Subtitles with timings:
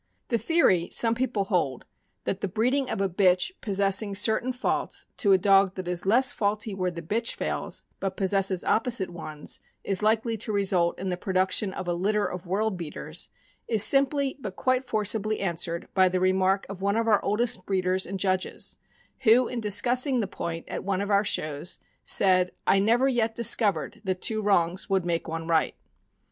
[0.29, 1.85] The theory some people hold,
[2.23, 5.43] that the breeding of a bitch possessing certain faults THE YORKSHIEE TERRIER.
[5.43, 8.67] 449 to a, dog that is less faulty where the bitch fails, but pos sesses
[8.67, 13.29] opposite ones, is likely to result in the production of a litter of world beaters,
[13.67, 18.07] is simply but quite forcibly answered by the remark of one of our oldest breeders
[18.07, 18.77] and judges,
[19.19, 24.01] who, in discussing the point at one of our shows, said: "I never yet discovered
[24.03, 25.75] that two wrongs would make one right."